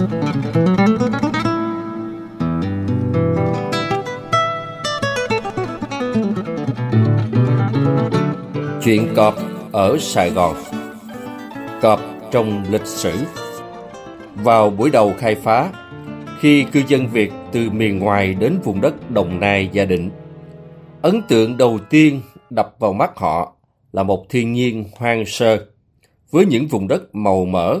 Chuyện 0.00 0.08
cọp 9.16 9.34
ở 9.72 9.98
Sài 10.00 10.30
Gòn. 10.30 10.56
Cọp 11.82 12.00
trong 12.30 12.64
lịch 12.70 12.86
sử. 12.86 13.12
Vào 14.34 14.70
buổi 14.70 14.90
đầu 14.90 15.12
khai 15.18 15.34
phá, 15.34 15.70
khi 16.40 16.64
cư 16.72 16.82
dân 16.88 17.06
Việt 17.06 17.32
từ 17.52 17.70
miền 17.70 17.98
ngoài 17.98 18.34
đến 18.34 18.58
vùng 18.64 18.80
đất 18.80 19.10
Đồng 19.10 19.40
Nai 19.40 19.68
gia 19.72 19.84
định, 19.84 20.10
ấn 21.02 21.22
tượng 21.28 21.56
đầu 21.56 21.78
tiên 21.90 22.22
đập 22.50 22.74
vào 22.78 22.92
mắt 22.92 23.10
họ 23.16 23.52
là 23.92 24.02
một 24.02 24.26
thiên 24.28 24.52
nhiên 24.52 24.84
hoang 24.96 25.26
sơ, 25.26 25.66
với 26.30 26.46
những 26.46 26.66
vùng 26.66 26.88
đất 26.88 27.14
màu 27.14 27.44
mỡ 27.44 27.78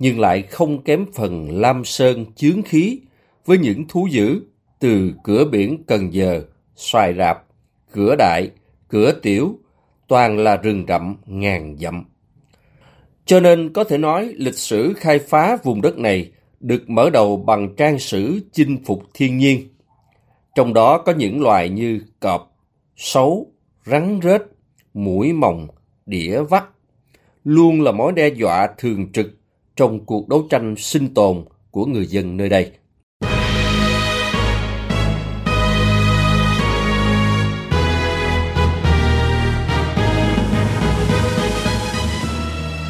nhưng 0.00 0.20
lại 0.20 0.42
không 0.42 0.82
kém 0.82 1.06
phần 1.14 1.60
lam 1.60 1.84
sơn 1.84 2.26
chướng 2.36 2.62
khí 2.62 3.00
với 3.46 3.58
những 3.58 3.88
thú 3.88 4.06
dữ 4.10 4.40
từ 4.78 5.12
cửa 5.24 5.44
biển 5.44 5.82
Cần 5.86 6.14
Giờ, 6.14 6.42
Xoài 6.76 7.14
Rạp, 7.14 7.44
Cửa 7.92 8.14
Đại, 8.18 8.50
Cửa 8.88 9.12
Tiểu, 9.22 9.58
toàn 10.08 10.38
là 10.38 10.56
rừng 10.56 10.84
rậm 10.88 11.16
ngàn 11.26 11.76
dặm. 11.78 12.04
Cho 13.24 13.40
nên 13.40 13.72
có 13.72 13.84
thể 13.84 13.98
nói 13.98 14.34
lịch 14.36 14.58
sử 14.58 14.92
khai 14.96 15.18
phá 15.18 15.56
vùng 15.62 15.82
đất 15.82 15.98
này 15.98 16.30
được 16.60 16.90
mở 16.90 17.10
đầu 17.10 17.36
bằng 17.36 17.74
trang 17.76 17.98
sử 17.98 18.40
chinh 18.52 18.84
phục 18.84 19.02
thiên 19.14 19.38
nhiên. 19.38 19.68
Trong 20.54 20.74
đó 20.74 20.98
có 20.98 21.12
những 21.12 21.42
loài 21.42 21.68
như 21.68 22.00
cọp, 22.20 22.56
sấu, 22.96 23.52
rắn 23.86 24.20
rết, 24.22 24.42
mũi 24.94 25.32
mồng, 25.32 25.68
đĩa 26.06 26.42
vắt, 26.42 26.64
luôn 27.44 27.82
là 27.82 27.92
mối 27.92 28.12
đe 28.12 28.28
dọa 28.28 28.68
thường 28.78 29.12
trực 29.12 29.39
trong 29.80 30.04
cuộc 30.04 30.28
đấu 30.28 30.46
tranh 30.50 30.74
sinh 30.76 31.14
tồn 31.14 31.44
của 31.70 31.84
người 31.84 32.06
dân 32.06 32.36
nơi 32.36 32.48
đây. 32.48 32.70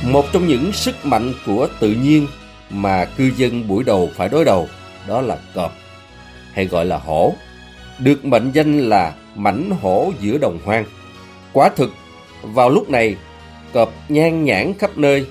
Một 0.05 0.25
trong 0.33 0.47
những 0.47 0.73
sức 0.73 0.95
mạnh 1.05 1.33
của 1.47 1.69
tự 1.81 1.92
nhiên 1.92 2.27
mà 2.70 3.05
cư 3.05 3.31
dân 3.36 3.69
buổi 3.69 3.84
đầu 3.84 4.11
phải 4.17 4.29
đối 4.29 4.45
đầu 4.45 4.69
đó 5.09 5.20
là 5.20 5.39
cọp, 5.55 5.73
hay 6.53 6.67
gọi 6.67 6.84
là 6.84 6.98
hổ, 6.98 7.33
được 7.98 8.25
mệnh 8.25 8.51
danh 8.53 8.79
là 8.79 9.14
mảnh 9.34 9.70
hổ 9.81 10.12
giữa 10.20 10.39
đồng 10.39 10.59
hoang. 10.64 10.84
Quả 11.53 11.70
thực, 11.77 11.91
vào 12.42 12.70
lúc 12.70 12.91
này, 12.91 13.17
cọp 13.73 13.92
nhan 14.09 14.45
nhản 14.45 14.75
khắp 14.79 14.98
nơi, 14.98 15.27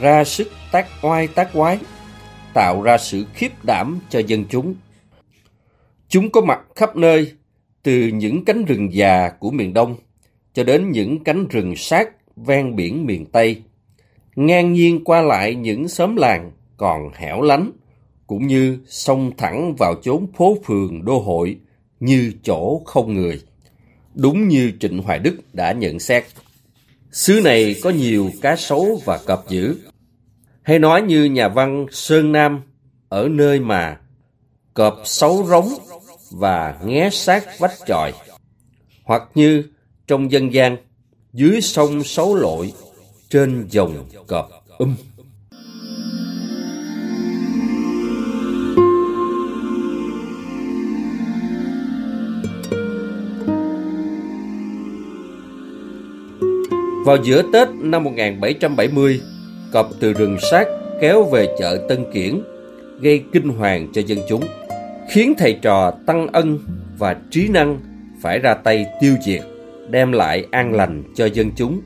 ra 0.00 0.24
sức 0.24 0.48
tác 0.72 0.86
oai 1.02 1.28
tác 1.28 1.52
quái, 1.52 1.78
tạo 2.54 2.82
ra 2.82 2.98
sự 2.98 3.24
khiếp 3.34 3.64
đảm 3.64 4.00
cho 4.10 4.18
dân 4.18 4.44
chúng. 4.50 4.74
Chúng 6.08 6.30
có 6.30 6.40
mặt 6.40 6.60
khắp 6.74 6.96
nơi, 6.96 7.32
từ 7.82 7.92
những 7.92 8.44
cánh 8.44 8.64
rừng 8.64 8.94
già 8.94 9.28
của 9.28 9.50
miền 9.50 9.72
Đông 9.72 9.96
cho 10.54 10.64
đến 10.64 10.90
những 10.90 11.24
cánh 11.24 11.48
rừng 11.48 11.76
sát 11.76 12.08
ven 12.36 12.76
biển 12.76 13.06
miền 13.06 13.26
Tây, 13.26 13.62
ngang 14.36 14.72
nhiên 14.72 15.04
qua 15.04 15.20
lại 15.20 15.54
những 15.54 15.88
xóm 15.88 16.16
làng 16.16 16.50
còn 16.76 17.10
hẻo 17.14 17.42
lánh, 17.42 17.72
cũng 18.26 18.46
như 18.46 18.78
xông 18.86 19.36
thẳng 19.36 19.74
vào 19.78 19.94
chốn 20.02 20.26
phố 20.36 20.56
phường 20.64 21.04
đô 21.04 21.18
hội 21.18 21.56
như 22.00 22.32
chỗ 22.42 22.82
không 22.84 23.14
người. 23.14 23.42
Đúng 24.14 24.48
như 24.48 24.72
Trịnh 24.80 25.02
Hoài 25.02 25.18
Đức 25.18 25.38
đã 25.52 25.72
nhận 25.72 26.00
xét. 26.00 26.24
Xứ 27.12 27.40
này 27.44 27.74
có 27.82 27.90
nhiều 27.90 28.30
cá 28.42 28.56
sấu 28.56 29.00
và 29.04 29.18
cọp 29.26 29.48
dữ. 29.48 29.76
Hay 30.62 30.78
nói 30.78 31.02
như 31.02 31.24
nhà 31.24 31.48
văn 31.48 31.86
Sơn 31.90 32.32
Nam 32.32 32.62
ở 33.08 33.28
nơi 33.28 33.60
mà 33.60 33.98
cọp 34.74 35.00
sấu 35.04 35.44
rống 35.44 35.68
và 36.30 36.78
nghé 36.84 37.10
sát 37.12 37.44
vách 37.58 37.74
tròi. 37.86 38.12
Hoặc 39.04 39.22
như 39.34 39.64
trong 40.06 40.32
dân 40.32 40.52
gian 40.52 40.76
dưới 41.32 41.60
sông 41.60 42.04
sấu 42.04 42.34
lội 42.34 42.72
trên 43.30 43.66
dòng 43.70 44.06
cọp 44.26 44.50
um. 44.78 44.94
Vào 57.06 57.16
giữa 57.24 57.42
Tết 57.52 57.68
năm 57.74 58.04
1770, 58.04 59.20
cọp 59.72 59.90
từ 60.00 60.12
rừng 60.12 60.36
sát 60.50 60.68
kéo 61.00 61.24
về 61.24 61.48
chợ 61.58 61.86
Tân 61.88 62.04
Kiển, 62.12 62.42
gây 63.00 63.24
kinh 63.32 63.48
hoàng 63.48 63.88
cho 63.92 64.02
dân 64.06 64.18
chúng, 64.28 64.44
khiến 65.10 65.34
thầy 65.38 65.58
trò 65.62 65.90
Tăng 66.06 66.26
Ân 66.26 66.58
và 66.98 67.16
Trí 67.30 67.48
Năng 67.48 67.80
phải 68.22 68.38
ra 68.38 68.54
tay 68.54 68.86
tiêu 69.00 69.14
diệt, 69.24 69.42
đem 69.90 70.12
lại 70.12 70.46
an 70.50 70.72
lành 70.72 71.02
cho 71.14 71.26
dân 71.26 71.50
chúng. 71.56 71.80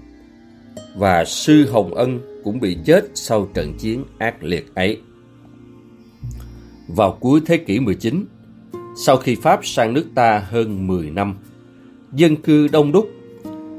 Và 0.97 1.25
sư 1.25 1.67
Hồng 1.71 1.95
Ân 1.95 2.21
cũng 2.45 2.61
bị 2.61 2.77
chết 2.85 3.05
sau 3.15 3.49
trận 3.55 3.75
chiến 3.79 4.05
ác 4.19 4.45
liệt 4.45 4.75
ấy. 4.75 5.01
Vào 6.89 7.19
cuối 7.21 7.41
thế 7.47 7.57
kỷ 7.57 7.81
19, 7.81 8.25
sau 9.05 9.17
khi 9.17 9.37
Pháp 9.43 9.67
sang 9.67 9.95
nước 9.95 10.05
ta 10.15 10.43
hơn 10.51 10.87
10 10.87 11.11
năm, 11.11 11.37
dân 12.13 12.37
cư 12.37 12.69
đông 12.69 12.93
đúc 12.93 13.09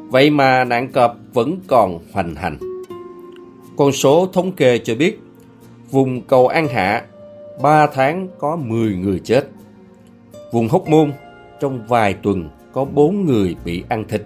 Vậy 0.09 0.29
mà 0.29 0.63
nạn 0.63 0.91
cọp 0.91 1.17
vẫn 1.33 1.59
còn 1.67 1.99
hoành 2.11 2.35
hành. 2.35 2.66
Con 3.77 3.91
số 3.91 4.27
thống 4.33 4.51
kê 4.51 4.77
cho 4.77 4.95
biết, 4.95 5.19
vùng 5.91 6.21
cầu 6.21 6.47
An 6.47 6.67
Hạ, 6.67 7.05
3 7.61 7.87
tháng 7.87 8.27
có 8.39 8.55
10 8.55 8.95
người 8.95 9.19
chết. 9.19 9.47
Vùng 10.51 10.67
Hóc 10.67 10.87
Môn, 10.87 11.11
trong 11.59 11.87
vài 11.87 12.13
tuần 12.13 12.49
có 12.73 12.85
4 12.85 13.25
người 13.25 13.55
bị 13.65 13.83
ăn 13.89 14.05
thịt. 14.07 14.21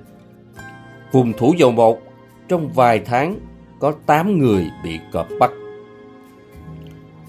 Vùng 1.11 1.33
Thủ 1.33 1.53
Dầu 1.57 1.71
Một, 1.71 1.99
trong 2.47 2.69
vài 2.69 2.99
tháng 2.99 3.39
có 3.79 3.93
8 4.05 4.39
người 4.39 4.65
bị 4.83 4.99
cọp 5.11 5.27
bắt. 5.39 5.51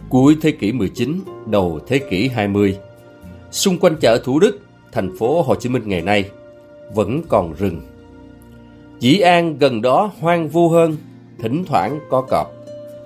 Cuối 0.08 0.36
thế 0.42 0.50
kỷ 0.50 0.72
19, 0.72 1.20
đầu 1.46 1.80
thế 1.86 1.98
kỷ 1.98 2.28
20, 2.28 2.78
xung 3.50 3.78
quanh 3.78 3.96
chợ 4.00 4.22
Thủ 4.24 4.38
Đức, 4.38 4.60
thành 4.92 5.16
phố 5.18 5.42
Hồ 5.42 5.54
Chí 5.54 5.68
Minh 5.68 5.82
ngày 5.86 6.02
nay, 6.02 6.30
vẫn 6.94 7.22
còn 7.28 7.54
rừng 7.58 7.80
Dĩ 9.00 9.18
An 9.18 9.58
gần 9.58 9.82
đó 9.82 10.10
hoang 10.20 10.48
vu 10.48 10.68
hơn, 10.68 10.96
thỉnh 11.42 11.64
thoảng 11.64 12.00
có 12.10 12.22
cọp. 12.22 12.52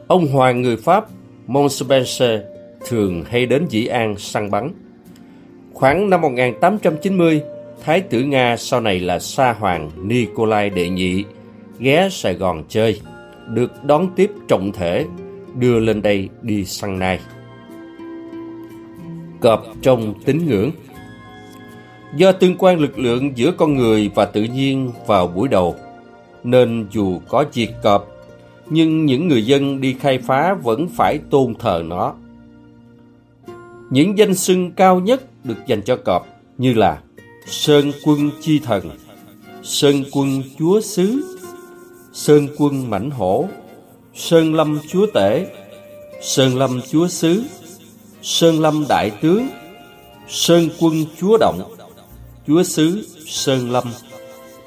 Ông 0.09 0.27
hoàng 0.27 0.63
người 0.63 0.77
Pháp 0.77 1.07
Montpensier 1.47 2.41
thường 2.89 3.25
hay 3.31 3.47
đến 3.47 3.67
Dĩ 3.69 3.87
An 3.87 4.19
săn 4.19 4.51
bắn. 4.51 4.73
Khoảng 5.73 6.11
năm 6.11 6.21
1890, 6.21 7.43
Thái 7.85 8.01
tử 8.01 8.23
Nga 8.23 8.57
sau 8.57 8.81
này 8.81 9.01
là 9.01 9.19
Sa 9.19 9.53
Hoàng 9.53 9.91
Nikolai 10.03 10.71
Đệ 10.71 10.89
Nhị 10.89 11.25
ghé 11.79 12.09
Sài 12.11 12.35
Gòn 12.35 12.65
chơi, 12.69 13.01
được 13.49 13.85
đón 13.85 14.09
tiếp 14.17 14.31
trọng 14.49 14.73
thể, 14.73 15.07
đưa 15.55 15.79
lên 15.79 16.03
đây 16.03 16.29
đi 16.43 16.65
săn 16.65 16.99
nai. 16.99 17.21
Cọp 19.41 19.67
trong 19.83 20.15
tín 20.25 20.47
ngưỡng 20.47 20.71
Do 22.17 22.33
tương 22.33 22.57
quan 22.59 22.79
lực 22.79 22.99
lượng 22.99 23.37
giữa 23.37 23.53
con 23.53 23.75
người 23.75 24.11
và 24.15 24.25
tự 24.25 24.43
nhiên 24.43 24.93
vào 25.07 25.27
buổi 25.27 25.49
đầu, 25.49 25.75
nên 26.45 26.87
dù 26.91 27.21
có 27.29 27.45
diệt 27.53 27.69
cọp, 27.83 28.16
nhưng 28.71 29.07
những 29.07 29.29
người 29.29 29.47
dân 29.47 29.81
đi 29.81 29.97
khai 30.01 30.19
phá 30.19 30.55
vẫn 30.55 30.89
phải 30.89 31.19
tôn 31.31 31.55
thờ 31.55 31.83
nó. 31.87 32.15
Những 33.91 34.19
danh 34.19 34.35
xưng 34.35 34.73
cao 34.73 35.01
nhất 35.01 35.45
được 35.45 35.67
dành 35.67 35.83
cho 35.83 35.97
cọp 35.97 36.27
như 36.59 36.75
là 36.75 37.01
Sơn 37.47 37.93
quân 38.05 38.31
chi 38.41 38.59
thần, 38.59 38.91
Sơn 39.63 40.05
quân 40.13 40.43
chúa 40.59 40.81
xứ, 40.81 41.37
Sơn 42.13 42.49
quân 42.59 42.91
mảnh 42.91 43.11
hổ, 43.11 43.49
Sơn 44.15 44.55
lâm 44.55 44.79
chúa 44.89 45.07
tể, 45.15 45.47
Sơn 46.23 46.57
lâm 46.57 46.81
chúa 46.91 47.09
xứ, 47.09 47.43
Sơn 48.23 48.61
lâm 48.61 48.85
đại 48.89 49.11
tướng, 49.23 49.49
Sơn 50.29 50.69
quân 50.81 50.93
chúa 51.21 51.37
động, 51.41 51.61
chúa 52.47 52.63
xứ 52.63 53.07
Sơn 53.27 53.71
lâm, 53.71 53.85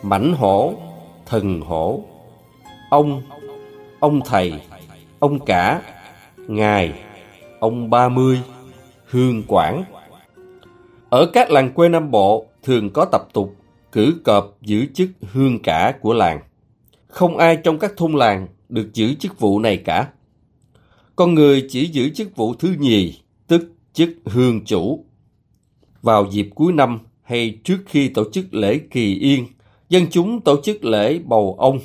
mảnh 0.03 0.33
hổ 0.33 0.73
thần 1.25 1.61
hổ 1.61 2.03
ông 2.89 3.21
ông 3.99 4.21
thầy, 4.25 4.53
ông 5.19 5.45
cả, 5.45 5.81
ngài, 6.47 6.93
ông 7.59 7.89
ba 7.89 8.09
mươi, 8.09 8.39
hương 9.05 9.43
quản 9.47 9.83
ở 11.09 11.25
các 11.33 11.51
làng 11.51 11.73
quê 11.73 11.89
nam 11.89 12.11
bộ 12.11 12.45
thường 12.63 12.89
có 12.93 13.05
tập 13.05 13.21
tục 13.33 13.55
cử 13.91 14.21
cọp 14.23 14.57
giữ 14.61 14.85
chức 14.93 15.09
hương 15.31 15.59
cả 15.59 15.93
của 16.01 16.13
làng. 16.13 16.39
Không 17.07 17.37
ai 17.37 17.57
trong 17.63 17.79
các 17.79 17.93
thôn 17.97 18.13
làng 18.13 18.47
được 18.69 18.89
giữ 18.93 19.13
chức 19.13 19.39
vụ 19.39 19.59
này 19.59 19.77
cả. 19.77 20.09
Con 21.15 21.33
người 21.33 21.65
chỉ 21.69 21.85
giữ 21.85 22.09
chức 22.09 22.35
vụ 22.35 22.53
thứ 22.53 22.75
nhì, 22.79 23.19
tức 23.47 23.71
chức 23.93 24.09
hương 24.25 24.65
chủ. 24.65 25.05
Vào 26.01 26.27
dịp 26.31 26.49
cuối 26.55 26.73
năm 26.73 26.99
hay 27.23 27.59
trước 27.63 27.77
khi 27.85 28.09
tổ 28.09 28.29
chức 28.31 28.53
lễ 28.53 28.79
kỳ 28.91 29.15
yên, 29.15 29.47
dân 29.89 30.07
chúng 30.11 30.41
tổ 30.41 30.61
chức 30.61 30.85
lễ 30.85 31.19
bầu 31.25 31.55
ông. 31.59 31.79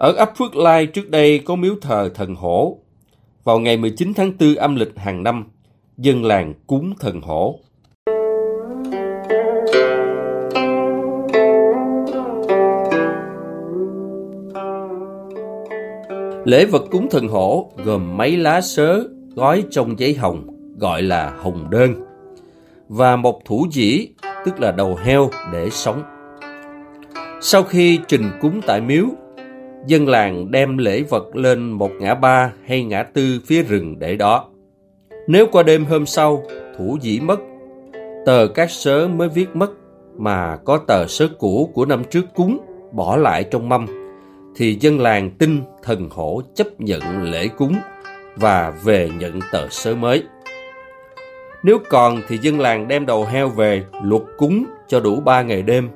Ở 0.00 0.12
ấp 0.12 0.36
Phước 0.36 0.56
Lai 0.56 0.86
trước 0.86 1.10
đây 1.10 1.38
có 1.38 1.56
miếu 1.56 1.74
thờ 1.82 2.10
thần 2.14 2.34
hổ. 2.34 2.78
vào 3.44 3.58
ngày 3.58 3.76
19 3.76 4.12
tháng 4.16 4.32
4 4.40 4.54
âm 4.54 4.76
lịch 4.76 4.96
hàng 4.96 5.22
năm, 5.22 5.44
dân 5.96 6.24
làng 6.24 6.54
cúng 6.66 6.92
thần 7.00 7.20
hổ. 7.20 7.60
Lễ 16.44 16.64
vật 16.64 16.82
cúng 16.90 17.08
thần 17.10 17.28
hổ 17.28 17.72
gồm 17.84 18.16
mấy 18.16 18.36
lá 18.36 18.60
sớ 18.60 19.02
gói 19.34 19.64
trong 19.70 19.98
giấy 19.98 20.14
hồng 20.14 20.46
gọi 20.78 21.02
là 21.02 21.30
hồng 21.38 21.70
đơn 21.70 21.94
và 22.88 23.16
một 23.16 23.44
thủ 23.44 23.66
dĩ 23.72 24.08
tức 24.44 24.60
là 24.60 24.72
đầu 24.72 24.98
heo 25.02 25.30
để 25.52 25.70
sống. 25.70 26.02
Sau 27.40 27.62
khi 27.62 27.98
trình 28.08 28.30
cúng 28.40 28.60
tại 28.66 28.80
miếu, 28.80 29.04
dân 29.86 30.08
làng 30.08 30.50
đem 30.50 30.78
lễ 30.78 31.02
vật 31.02 31.36
lên 31.36 31.70
một 31.70 31.90
ngã 32.00 32.14
ba 32.14 32.52
hay 32.64 32.84
ngã 32.84 33.02
tư 33.02 33.40
phía 33.46 33.62
rừng 33.62 33.98
để 33.98 34.16
đó. 34.16 34.48
Nếu 35.26 35.46
qua 35.52 35.62
đêm 35.62 35.84
hôm 35.84 36.06
sau, 36.06 36.42
thủ 36.78 36.98
dĩ 37.00 37.20
mất, 37.20 37.40
tờ 38.26 38.46
các 38.46 38.70
sớ 38.70 39.08
mới 39.08 39.28
viết 39.28 39.56
mất 39.56 39.70
mà 40.16 40.56
có 40.56 40.78
tờ 40.86 41.06
sớ 41.06 41.28
cũ 41.38 41.70
của 41.74 41.86
năm 41.86 42.02
trước 42.10 42.24
cúng 42.34 42.58
bỏ 42.92 43.16
lại 43.16 43.44
trong 43.50 43.68
mâm, 43.68 43.86
thì 44.56 44.76
dân 44.80 45.00
làng 45.00 45.30
tin 45.30 45.60
thần 45.82 46.08
hổ 46.10 46.42
chấp 46.54 46.80
nhận 46.80 47.22
lễ 47.22 47.48
cúng 47.48 47.76
và 48.36 48.72
về 48.84 49.10
nhận 49.18 49.40
tờ 49.52 49.68
sớ 49.68 49.94
mới. 49.94 50.22
Nếu 51.62 51.78
còn 51.88 52.22
thì 52.28 52.38
dân 52.38 52.60
làng 52.60 52.88
đem 52.88 53.06
đầu 53.06 53.24
heo 53.24 53.48
về 53.48 53.84
luộc 54.02 54.22
cúng 54.38 54.64
cho 54.88 55.00
đủ 55.00 55.20
ba 55.20 55.42
ngày 55.42 55.62
đêm, 55.62 55.88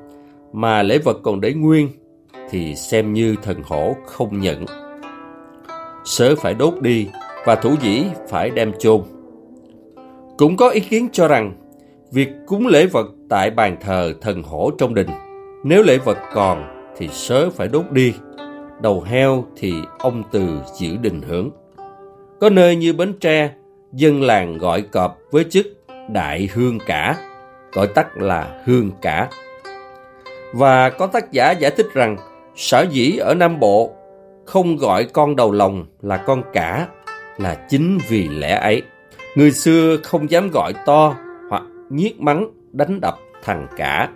mà 0.52 0.82
lễ 0.82 0.98
vật 0.98 1.16
còn 1.22 1.40
để 1.40 1.52
nguyên 1.54 1.88
thì 2.50 2.76
xem 2.76 3.12
như 3.12 3.36
thần 3.42 3.62
hổ 3.64 3.96
không 4.06 4.40
nhận. 4.40 4.64
Sớ 6.04 6.36
phải 6.36 6.54
đốt 6.54 6.74
đi 6.80 7.08
và 7.44 7.54
thủ 7.54 7.74
dĩ 7.80 8.04
phải 8.28 8.50
đem 8.50 8.72
chôn. 8.78 9.00
Cũng 10.38 10.56
có 10.56 10.68
ý 10.68 10.80
kiến 10.80 11.08
cho 11.12 11.28
rằng 11.28 11.52
việc 12.12 12.28
cúng 12.46 12.66
lễ 12.66 12.86
vật 12.86 13.06
tại 13.28 13.50
bàn 13.50 13.76
thờ 13.80 14.14
thần 14.20 14.42
hổ 14.42 14.70
trong 14.78 14.94
đình, 14.94 15.08
nếu 15.64 15.82
lễ 15.82 15.98
vật 15.98 16.18
còn 16.34 16.64
thì 16.96 17.08
sớ 17.08 17.50
phải 17.50 17.68
đốt 17.68 17.84
đi, 17.90 18.14
đầu 18.82 19.00
heo 19.00 19.44
thì 19.56 19.74
ông 19.98 20.22
từ 20.32 20.48
giữ 20.78 20.96
đình 20.96 21.22
hưởng. 21.22 21.50
Có 22.40 22.50
nơi 22.50 22.76
như 22.76 22.92
Bến 22.92 23.12
Tre, 23.20 23.50
dân 23.92 24.22
làng 24.22 24.58
gọi 24.58 24.82
cọp 24.82 25.18
với 25.30 25.44
chức 25.44 25.66
Đại 26.08 26.48
Hương 26.54 26.78
Cả, 26.86 27.16
gọi 27.72 27.86
tắt 27.86 28.16
là 28.16 28.62
Hương 28.64 28.90
Cả. 29.02 29.28
Và 30.52 30.90
có 30.90 31.06
tác 31.06 31.32
giả 31.32 31.50
giải 31.50 31.70
thích 31.76 31.86
rằng 31.94 32.16
sở 32.56 32.86
dĩ 32.90 33.16
ở 33.16 33.34
Nam 33.34 33.60
Bộ 33.60 33.92
không 34.44 34.76
gọi 34.76 35.04
con 35.04 35.36
đầu 35.36 35.52
lòng 35.52 35.86
là 36.02 36.16
con 36.16 36.42
cả 36.52 36.88
là 37.38 37.66
chính 37.68 37.98
vì 38.08 38.28
lẽ 38.28 38.58
ấy. 38.58 38.82
Người 39.36 39.50
xưa 39.50 39.96
không 40.02 40.30
dám 40.30 40.50
gọi 40.50 40.72
to 40.86 41.16
hoặc 41.50 41.62
nhiếc 41.90 42.20
mắng 42.20 42.50
đánh 42.72 43.00
đập 43.00 43.14
thằng 43.42 43.66
cả. 43.76 44.08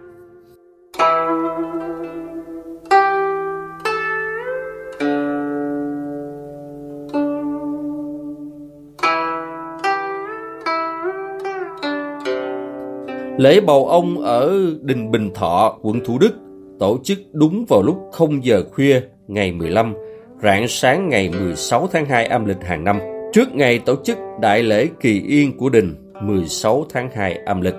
Lễ 13.38 13.60
bầu 13.60 13.86
ông 13.88 14.18
ở 14.18 14.52
Đình 14.82 15.10
Bình 15.10 15.30
Thọ, 15.34 15.78
quận 15.82 16.00
Thủ 16.04 16.18
Đức 16.18 16.32
tổ 16.78 16.98
chức 17.04 17.18
đúng 17.32 17.64
vào 17.68 17.82
lúc 17.82 17.98
0 18.12 18.44
giờ 18.44 18.62
khuya 18.72 19.00
ngày 19.26 19.52
15, 19.52 19.94
rạng 20.42 20.68
sáng 20.68 21.08
ngày 21.08 21.30
16 21.30 21.88
tháng 21.92 22.06
2 22.06 22.26
âm 22.26 22.44
lịch 22.44 22.62
hàng 22.62 22.84
năm, 22.84 22.98
trước 23.32 23.54
ngày 23.54 23.78
tổ 23.78 23.96
chức 24.04 24.18
đại 24.40 24.62
lễ 24.62 24.88
kỳ 25.00 25.22
yên 25.28 25.56
của 25.56 25.68
đình 25.68 25.94
16 26.22 26.86
tháng 26.90 27.10
2 27.14 27.34
âm 27.34 27.60
lịch. 27.60 27.74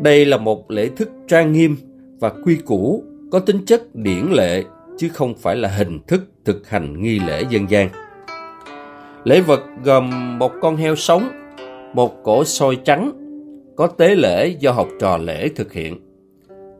Đây 0.00 0.24
là 0.24 0.36
một 0.36 0.70
lễ 0.70 0.88
thức 0.96 1.10
trang 1.28 1.52
nghiêm 1.52 1.76
và 2.20 2.32
quy 2.44 2.56
củ, 2.56 3.04
có 3.32 3.38
tính 3.38 3.64
chất 3.66 3.94
điển 3.94 4.26
lệ 4.32 4.62
chứ 4.98 5.08
không 5.08 5.34
phải 5.38 5.56
là 5.56 5.68
hình 5.68 6.00
thức 6.06 6.20
thực 6.44 6.68
hành 6.68 7.02
nghi 7.02 7.18
lễ 7.18 7.42
dân 7.50 7.70
gian. 7.70 7.88
Lễ 9.24 9.40
vật 9.40 9.60
gồm 9.84 10.38
một 10.38 10.52
con 10.60 10.76
heo 10.76 10.96
sống, 10.96 11.28
một 11.94 12.22
cổ 12.22 12.44
soi 12.44 12.76
trắng, 12.84 13.12
có 13.76 13.86
tế 13.86 14.14
lễ 14.14 14.48
do 14.48 14.72
học 14.72 14.88
trò 15.00 15.16
lễ 15.16 15.48
thực 15.56 15.72
hiện, 15.72 16.00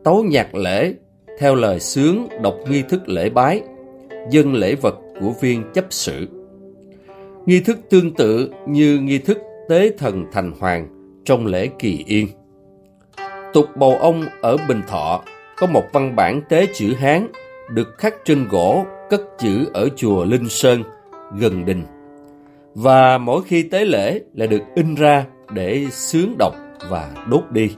tấu 0.03 0.23
nhạc 0.23 0.55
lễ 0.55 0.93
theo 1.39 1.55
lời 1.55 1.79
sướng 1.79 2.27
đọc 2.41 2.55
nghi 2.69 2.83
thức 2.89 3.09
lễ 3.09 3.29
bái, 3.29 3.61
dân 4.29 4.53
lễ 4.53 4.75
vật 4.75 4.95
của 5.19 5.31
viên 5.41 5.63
chấp 5.73 5.85
sự. 5.89 6.27
Nghi 7.45 7.59
thức 7.59 7.77
tương 7.89 8.13
tự 8.13 8.49
như 8.67 8.99
nghi 8.99 9.17
thức 9.17 9.37
tế 9.69 9.91
thần 9.97 10.25
thành 10.31 10.51
hoàng 10.59 10.87
trong 11.25 11.45
lễ 11.45 11.69
kỳ 11.79 12.03
yên. 12.07 12.27
Tục 13.53 13.65
bầu 13.75 13.97
ông 13.99 14.25
ở 14.41 14.57
Bình 14.67 14.81
Thọ 14.87 15.23
có 15.57 15.67
một 15.67 15.83
văn 15.93 16.15
bản 16.15 16.41
tế 16.49 16.67
chữ 16.73 16.93
Hán 16.93 17.27
được 17.69 17.87
khắc 17.97 18.15
trên 18.25 18.47
gỗ 18.47 18.85
cất 19.09 19.21
chữ 19.39 19.65
ở 19.73 19.89
chùa 19.95 20.25
Linh 20.25 20.49
Sơn 20.49 20.83
gần 21.37 21.65
đình. 21.65 21.83
Và 22.73 23.17
mỗi 23.17 23.41
khi 23.43 23.63
tế 23.63 23.85
lễ 23.85 24.21
là 24.33 24.45
được 24.45 24.61
in 24.75 24.95
ra 24.95 25.25
để 25.53 25.85
sướng 25.91 26.35
đọc 26.39 26.55
và 26.89 27.11
đốt 27.29 27.43
đi. 27.51 27.69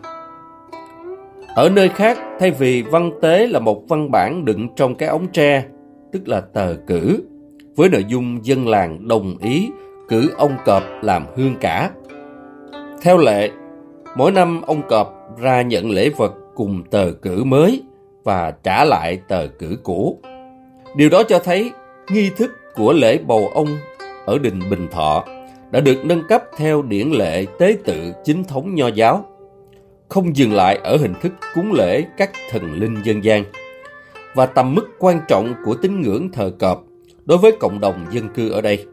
Ở 1.58 1.70
nơi 1.70 1.90
khác, 1.90 2.18
thay 2.40 2.52
vì 2.52 2.82
văn 2.82 3.12
tế 3.22 3.48
là 3.48 3.60
một 3.60 3.84
văn 3.88 4.12
bản 4.12 4.46
đựng 4.46 4.68
trong 4.76 4.96
cái 4.96 5.10
ống 5.10 5.28
tre, 5.28 5.64
tức 6.12 6.28
là 6.28 6.42
tờ 6.42 6.76
cử, 6.88 7.24
với 7.76 7.90
nội 7.90 8.06
dung 8.08 8.46
dân 8.46 8.68
làng 8.68 9.08
đồng 9.08 9.38
ý 9.38 9.70
cử 10.10 10.30
ông 10.38 10.58
cọp 10.66 10.84
làm 11.02 11.26
hương 11.36 11.56
cả. 11.62 11.92
Theo 13.02 13.18
lệ, 13.18 13.50
mỗi 14.16 14.32
năm 14.32 14.62
ông 14.62 14.82
cọp 14.90 15.38
ra 15.40 15.62
nhận 15.62 15.92
lễ 15.92 16.10
vật 16.10 16.34
cùng 16.56 16.84
tờ 16.92 17.12
cử 17.22 17.44
mới 17.44 17.84
và 18.24 18.54
trả 18.64 18.84
lại 18.86 19.20
tờ 19.28 19.48
cử 19.48 19.78
cũ. 19.84 20.20
Điều 20.96 21.10
đó 21.10 21.24
cho 21.24 21.40
thấy 21.40 21.72
nghi 22.12 22.30
thức 22.38 22.52
của 22.76 22.94
lễ 22.94 23.18
bầu 23.18 23.52
ông 23.54 23.68
ở 24.26 24.38
đình 24.38 24.60
Bình 24.70 24.88
Thọ 24.92 25.24
đã 25.72 25.80
được 25.80 26.06
nâng 26.06 26.24
cấp 26.30 26.44
theo 26.58 26.82
điển 26.82 27.10
lệ 27.10 27.46
tế 27.60 27.78
tự 27.86 28.14
chính 28.24 28.44
thống 28.44 28.76
nho 28.76 28.88
giáo 28.88 29.26
không 30.10 30.36
dừng 30.36 30.54
lại 30.54 30.80
ở 30.84 30.98
hình 30.98 31.14
thức 31.22 31.32
cúng 31.56 31.74
lễ 31.74 32.06
các 32.18 32.32
thần 32.50 32.74
linh 32.74 33.02
dân 33.04 33.24
gian 33.24 33.44
và 34.34 34.46
tầm 34.46 34.76
mức 34.76 34.90
quan 35.00 35.20
trọng 35.28 35.54
của 35.66 35.76
tín 35.76 36.02
ngưỡng 36.02 36.32
thờ 36.32 36.52
cọp 36.60 36.84
đối 37.26 37.38
với 37.38 37.52
cộng 37.60 37.80
đồng 37.80 38.06
dân 38.12 38.30
cư 38.30 38.50
ở 38.50 38.62
đây. 38.62 38.86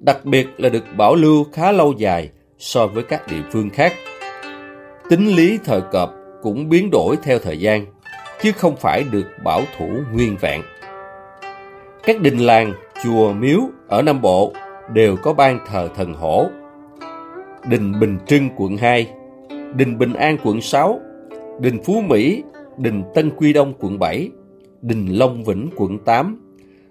Đặc 0.00 0.24
biệt 0.24 0.48
là 0.58 0.68
được 0.68 0.84
bảo 0.96 1.14
lưu 1.14 1.44
khá 1.52 1.72
lâu 1.72 1.94
dài 1.98 2.30
so 2.58 2.86
với 2.86 3.02
các 3.02 3.28
địa 3.28 3.42
phương 3.52 3.70
khác. 3.70 3.92
Tính 5.10 5.26
lý 5.26 5.58
thờ 5.64 5.80
cọp 5.92 6.14
cũng 6.42 6.68
biến 6.68 6.90
đổi 6.90 7.16
theo 7.22 7.38
thời 7.38 7.60
gian, 7.60 7.86
chứ 8.42 8.52
không 8.52 8.76
phải 8.76 9.04
được 9.10 9.26
bảo 9.44 9.62
thủ 9.78 9.88
nguyên 10.12 10.36
vẹn. 10.40 10.62
Các 12.02 12.20
đình 12.20 12.38
làng, 12.38 12.72
chùa, 13.04 13.32
miếu 13.32 13.60
ở 13.88 14.02
Nam 14.02 14.20
Bộ 14.20 14.52
đều 14.92 15.16
có 15.16 15.32
ban 15.32 15.60
thờ 15.66 15.88
thần 15.96 16.14
hổ. 16.14 16.46
Đình 17.68 18.00
Bình 18.00 18.18
Trưng 18.26 18.48
quận 18.56 18.76
2 18.76 19.06
Đình 19.76 19.98
Bình 19.98 20.12
An 20.12 20.36
quận 20.44 20.60
6, 20.60 21.00
Đình 21.60 21.78
Phú 21.84 22.00
Mỹ, 22.00 22.42
Đình 22.78 23.02
Tân 23.14 23.30
Quy 23.30 23.52
Đông 23.52 23.74
quận 23.80 23.98
7, 23.98 24.30
Đình 24.82 25.06
Long 25.18 25.44
Vĩnh 25.44 25.70
quận 25.76 25.98
8, 26.04 26.40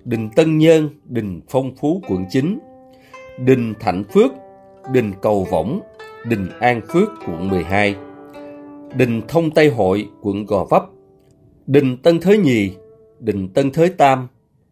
Đình 0.06 0.30
Tân 0.36 0.58
Nhơn, 0.58 0.90
Đình 1.06 1.42
Phong 1.50 1.76
Phú 1.76 2.02
quận 2.10 2.26
9, 2.30 2.60
Đình 3.40 3.74
Thạnh 3.80 4.04
Phước, 4.04 4.32
Đình 4.94 5.12
Cầu 5.22 5.48
Võng, 5.52 5.82
Đình 6.26 6.48
An 6.60 6.82
Phước 6.90 7.10
quận 7.28 7.50
12, 7.50 7.96
Đình 8.96 9.22
Thông 9.28 9.52
Tây 9.52 9.70
Hội 9.70 10.10
quận 10.22 10.46
Gò 10.46 10.66
Vấp, 10.70 10.84
Đình 11.68 11.98
Tân 11.98 12.20
Thới 12.20 12.38
Nhì, 12.38 12.72
Đình 13.20 13.50
Tân 13.54 13.72
Thới 13.72 13.90
Tam, 13.90 14.28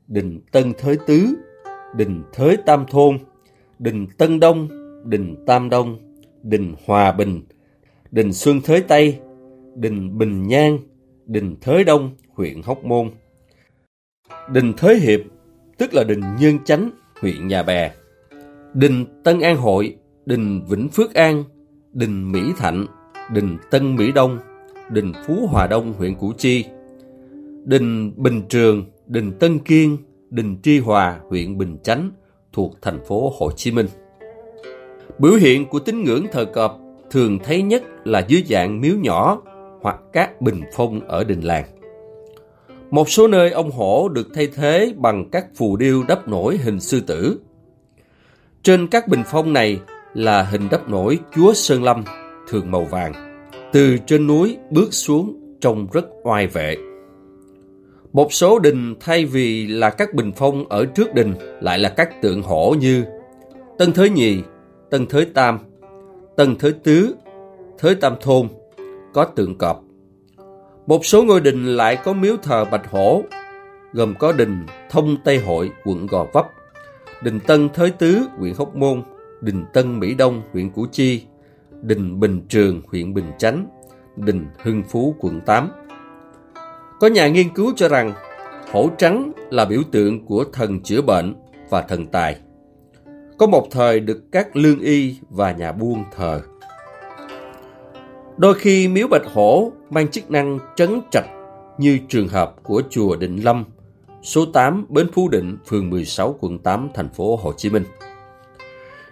Đình 0.08 0.42
Tân 0.52 0.74
Thới 0.78 0.98
Tứ, 1.08 1.28
Đình 1.96 2.24
Thới 2.34 2.58
Tam 2.58 2.86
Thôn, 2.90 3.18
Đình 3.80 4.08
Tân 4.18 4.40
Đông, 4.40 4.68
Đình 5.06 5.36
Tam 5.48 5.70
Đông, 5.70 5.98
Đình 6.44 6.74
Hòa 6.86 7.12
Bình, 7.12 7.42
đình 8.16 8.34
Xuân 8.34 8.62
Thới 8.62 8.82
Tây, 8.82 9.20
đình 9.76 10.18
Bình 10.18 10.48
Nhan, 10.48 10.78
đình 11.26 11.56
Thới 11.62 11.84
Đông, 11.84 12.12
huyện 12.34 12.62
Hóc 12.64 12.84
Môn. 12.84 13.12
Đình 14.52 14.74
Thới 14.78 15.00
Hiệp, 15.00 15.20
tức 15.78 15.94
là 15.94 16.04
đình 16.04 16.22
Nhân 16.40 16.58
Chánh, 16.66 16.90
huyện 17.22 17.48
Nhà 17.48 17.64
Bè. 17.64 17.92
Đình 18.74 19.06
Tân 19.24 19.40
An 19.40 19.58
Hội, 19.58 19.96
đình 20.26 20.62
Vĩnh 20.70 20.90
Phước 20.90 21.14
An, 21.14 21.44
đình 21.94 22.32
Mỹ 22.32 22.42
Thạnh, 22.58 22.86
đình 23.34 23.58
Tân 23.72 23.96
Mỹ 23.96 24.12
Đông, 24.12 24.40
đình 24.90 25.12
Phú 25.28 25.48
Hòa 25.52 25.68
Đông, 25.68 25.94
huyện 25.94 26.16
Củ 26.16 26.34
Chi. 26.38 26.66
Đình 27.66 28.14
Bình 28.16 28.42
Trường, 28.50 28.86
đình 29.08 29.32
Tân 29.40 29.60
Kiên, 29.60 29.98
đình 30.30 30.58
Tri 30.64 30.80
Hòa, 30.80 31.20
huyện 31.30 31.58
Bình 31.58 31.78
Chánh, 31.84 32.12
thuộc 32.54 32.78
thành 32.82 33.00
phố 33.08 33.32
Hồ 33.40 33.52
Chí 33.52 33.72
Minh. 33.72 33.88
Biểu 35.20 35.34
hiện 35.34 35.66
của 35.66 35.80
tín 35.80 36.04
ngưỡng 36.04 36.26
thờ 36.32 36.46
cọp 36.46 36.85
thường 37.16 37.40
thấy 37.44 37.62
nhất 37.62 37.84
là 38.04 38.26
dưới 38.28 38.44
dạng 38.50 38.82
miếu 38.82 38.96
nhỏ 38.96 39.42
hoặc 39.82 39.96
các 40.14 40.42
bình 40.42 40.62
phong 40.76 41.00
ở 41.08 41.24
đình 41.24 41.42
làng. 41.42 41.66
Một 42.92 43.10
số 43.10 43.28
nơi 43.28 43.52
ông 43.52 43.72
hổ 43.72 44.10
được 44.10 44.28
thay 44.34 44.48
thế 44.56 44.94
bằng 44.96 45.30
các 45.32 45.46
phù 45.56 45.78
điêu 45.78 46.04
đắp 46.08 46.28
nổi 46.28 46.58
hình 46.58 46.80
sư 46.80 47.02
tử. 47.08 47.40
Trên 48.64 48.88
các 48.88 49.08
bình 49.08 49.24
phong 49.26 49.54
này 49.54 49.80
là 50.14 50.44
hình 50.44 50.68
đắp 50.72 50.90
nổi 50.90 51.20
Chúa 51.36 51.54
Sơn 51.54 51.84
Lâm, 51.84 52.04
thường 52.50 52.72
màu 52.72 52.84
vàng. 52.84 53.14
Từ 53.74 53.98
trên 53.98 54.28
núi 54.28 54.58
bước 54.70 54.94
xuống 54.94 55.58
trông 55.62 55.88
rất 55.94 56.06
oai 56.24 56.48
vệ. 56.48 56.78
Một 58.14 58.34
số 58.34 58.60
đình 58.60 58.96
thay 59.00 59.26
vì 59.26 59.68
là 59.68 59.90
các 59.90 60.14
bình 60.14 60.32
phong 60.36 60.70
ở 60.70 60.86
trước 60.86 61.14
đình 61.14 61.34
lại 61.62 61.80
là 61.80 61.90
các 61.90 62.22
tượng 62.22 62.42
hổ 62.42 62.76
như 62.80 63.04
Tân 63.78 63.94
Thới 63.94 64.10
Nhì, 64.10 64.42
Tân 64.90 65.06
Thới 65.06 65.26
Tam, 65.26 65.60
Tân 66.38 66.56
Thới 66.56 66.74
Tứ, 66.74 67.16
Thới 67.78 67.96
Tam 67.96 68.16
Thôn, 68.22 68.48
có 69.14 69.26
tượng 69.26 69.58
cọp. 69.58 69.84
Một 70.88 71.06
số 71.06 71.24
ngôi 71.24 71.42
đình 71.42 71.66
lại 71.66 71.98
có 72.04 72.14
miếu 72.14 72.38
thờ 72.44 72.66
bạch 72.66 72.92
hổ, 72.92 73.22
gồm 73.94 74.14
có 74.20 74.32
đình 74.32 74.66
Thông 74.90 75.18
Tây 75.24 75.40
Hội, 75.40 75.72
quận 75.84 76.08
Gò 76.08 76.28
Vấp, 76.34 76.48
đình 77.24 77.40
Tân 77.40 77.70
Thới 77.70 77.92
Tứ, 77.92 78.22
huyện 78.38 78.54
Hóc 78.58 78.76
Môn, 78.76 79.02
đình 79.42 79.66
Tân 79.74 80.00
Mỹ 80.00 80.14
Đông, 80.14 80.42
huyện 80.54 80.70
Củ 80.70 80.86
Chi, 80.92 81.26
đình 81.82 82.20
Bình 82.20 82.42
Trường, 82.50 82.82
huyện 82.88 83.14
Bình 83.14 83.32
Chánh, 83.38 83.68
đình 84.16 84.46
Hưng 84.64 84.84
Phú, 84.90 85.16
quận 85.20 85.42
8. 85.42 85.70
Có 87.00 87.08
nhà 87.08 87.28
nghiên 87.28 87.50
cứu 87.50 87.74
cho 87.76 87.90
rằng 87.90 88.14
hổ 88.72 88.90
trắng 88.98 89.32
là 89.52 89.66
biểu 89.66 89.82
tượng 89.92 90.26
của 90.26 90.46
thần 90.54 90.82
chữa 90.84 91.02
bệnh 91.02 91.36
và 91.70 91.82
thần 91.82 92.06
tài. 92.06 92.40
Có 93.38 93.48
một 93.48 93.68
thời 93.72 94.00
được 94.00 94.32
các 94.32 94.56
lương 94.56 94.80
y 94.80 95.16
và 95.30 95.52
nhà 95.52 95.72
buôn 95.72 96.04
thờ. 96.16 96.42
Đôi 98.38 98.54
khi 98.54 98.88
miếu 98.88 99.08
bạch 99.08 99.26
hổ 99.34 99.72
mang 99.90 100.08
chức 100.08 100.32
năng 100.32 100.60
trấn 100.76 101.02
trạch 101.12 101.30
như 101.78 102.00
trường 102.10 102.28
hợp 102.28 102.56
của 102.64 102.82
chùa 102.90 103.16
Định 103.16 103.44
Lâm, 103.44 103.66
số 104.24 104.46
8 104.46 104.86
Bến 104.90 105.08
Phú 105.14 105.30
Định, 105.30 105.58
phường 105.68 105.90
16, 105.90 106.36
quận 106.40 106.60
8, 106.60 106.90
thành 106.94 107.10
phố 107.10 107.36
Hồ 107.36 107.54
Chí 107.58 107.70
Minh. 107.70 107.84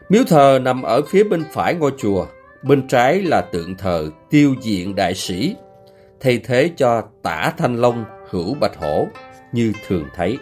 Miếu 0.09 0.23
thờ 0.27 0.59
nằm 0.61 0.83
ở 0.83 1.01
phía 1.01 1.23
bên 1.23 1.43
phải 1.51 1.75
ngôi 1.75 1.91
chùa, 1.97 2.25
bên 2.63 2.87
trái 2.87 3.21
là 3.21 3.41
tượng 3.41 3.75
thờ 3.77 4.09
tiêu 4.29 4.55
diện 4.61 4.95
đại 4.95 5.15
sĩ, 5.15 5.55
thay 6.19 6.37
thế 6.37 6.71
cho 6.77 7.01
tả 7.21 7.53
thanh 7.57 7.75
long 7.75 8.05
hữu 8.29 8.53
bạch 8.53 8.77
hổ 8.77 9.07
như 9.51 9.73
thường 9.87 10.05
thấy. 10.15 10.37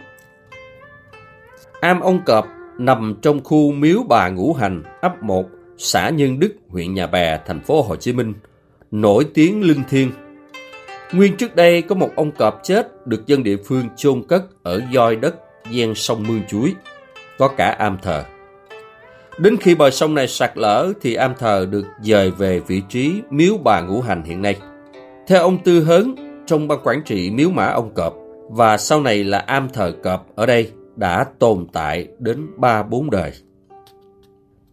Am 1.81 1.99
ông 1.99 2.25
cọp 2.25 2.47
nằm 2.77 3.15
trong 3.21 3.43
khu 3.43 3.71
miếu 3.71 4.03
bà 4.09 4.29
Ngũ 4.29 4.53
Hành, 4.53 4.83
ấp 5.01 5.23
1, 5.23 5.45
xã 5.77 6.09
Nhân 6.09 6.39
Đức, 6.39 6.53
huyện 6.69 6.93
Nhà 6.93 7.07
Bè, 7.07 7.39
thành 7.45 7.61
phố 7.61 7.81
Hồ 7.81 7.95
Chí 7.95 8.13
Minh, 8.13 8.33
nổi 8.91 9.25
tiếng 9.33 9.63
linh 9.63 9.83
thiêng. 9.89 10.11
Nguyên 11.13 11.37
trước 11.37 11.55
đây 11.55 11.81
có 11.81 11.95
một 11.95 12.09
ông 12.15 12.31
cọp 12.31 12.59
chết 12.63 13.07
được 13.07 13.27
dân 13.27 13.43
địa 13.43 13.57
phương 13.65 13.85
chôn 13.97 14.23
cất 14.27 14.43
ở 14.63 14.81
doi 14.93 15.15
đất 15.15 15.35
ven 15.71 15.95
sông 15.95 16.23
Mương 16.27 16.41
Chuối, 16.49 16.73
có 17.37 17.47
cả 17.47 17.69
am 17.69 17.97
thờ. 18.01 18.23
Đến 19.37 19.57
khi 19.57 19.75
bờ 19.75 19.89
sông 19.89 20.15
này 20.15 20.27
sạt 20.27 20.51
lở 20.55 20.93
thì 21.01 21.13
am 21.13 21.33
thờ 21.39 21.67
được 21.71 21.85
dời 22.01 22.31
về 22.31 22.59
vị 22.59 22.81
trí 22.89 23.21
miếu 23.29 23.57
bà 23.57 23.81
ngũ 23.81 24.01
hành 24.01 24.23
hiện 24.23 24.41
nay. 24.41 24.57
Theo 25.27 25.41
ông 25.41 25.57
Tư 25.63 25.83
Hớn, 25.83 26.15
trong 26.45 26.67
ban 26.67 26.79
quản 26.83 27.01
trị 27.05 27.31
miếu 27.31 27.49
mã 27.49 27.65
ông 27.65 27.93
cọp 27.93 28.15
và 28.49 28.77
sau 28.77 29.01
này 29.01 29.23
là 29.23 29.39
am 29.39 29.69
thờ 29.69 29.93
cọp 30.03 30.27
ở 30.35 30.45
đây 30.45 30.71
đã 30.95 31.25
tồn 31.39 31.67
tại 31.73 32.07
đến 32.19 32.47
3-4 32.57 33.09
đời. 33.09 33.31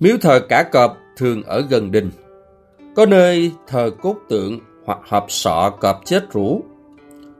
Miếu 0.00 0.16
thờ 0.20 0.40
cả 0.48 0.62
cọp 0.72 0.96
thường 1.16 1.42
ở 1.42 1.66
gần 1.70 1.90
đình, 1.90 2.10
có 2.96 3.06
nơi 3.06 3.52
thờ 3.66 3.90
cốt 4.02 4.16
tượng 4.28 4.60
hoặc 4.84 4.98
hộp 5.08 5.26
sọ 5.28 5.70
cọp 5.80 6.00
chết 6.04 6.32
rũ, 6.32 6.62